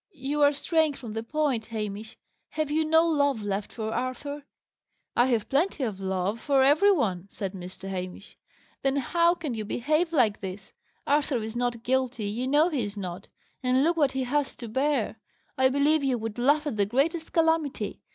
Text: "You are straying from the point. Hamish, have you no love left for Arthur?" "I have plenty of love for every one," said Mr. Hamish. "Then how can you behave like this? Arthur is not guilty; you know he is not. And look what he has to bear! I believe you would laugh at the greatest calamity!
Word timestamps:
"You 0.17 0.41
are 0.41 0.51
straying 0.51 0.95
from 0.95 1.13
the 1.13 1.21
point. 1.21 1.67
Hamish, 1.67 2.17
have 2.49 2.71
you 2.71 2.83
no 2.83 3.05
love 3.05 3.43
left 3.43 3.71
for 3.71 3.93
Arthur?" 3.93 4.45
"I 5.15 5.27
have 5.27 5.47
plenty 5.47 5.83
of 5.83 5.99
love 5.99 6.39
for 6.41 6.63
every 6.63 6.91
one," 6.91 7.27
said 7.29 7.53
Mr. 7.53 7.87
Hamish. 7.87 8.35
"Then 8.81 8.95
how 8.95 9.35
can 9.35 9.53
you 9.53 9.63
behave 9.63 10.11
like 10.11 10.41
this? 10.41 10.73
Arthur 11.05 11.37
is 11.43 11.55
not 11.55 11.83
guilty; 11.83 12.25
you 12.25 12.47
know 12.47 12.69
he 12.69 12.81
is 12.83 12.97
not. 12.97 13.27
And 13.61 13.83
look 13.83 13.95
what 13.95 14.13
he 14.13 14.23
has 14.23 14.55
to 14.55 14.67
bear! 14.67 15.19
I 15.55 15.69
believe 15.69 16.03
you 16.03 16.17
would 16.17 16.39
laugh 16.39 16.65
at 16.65 16.77
the 16.77 16.87
greatest 16.87 17.31
calamity! 17.31 17.99